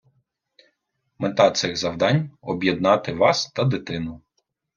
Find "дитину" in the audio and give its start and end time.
3.63-4.21